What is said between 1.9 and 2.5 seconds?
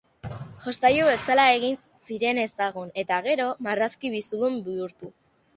ziren